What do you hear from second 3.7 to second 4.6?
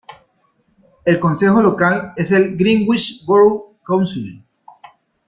Council.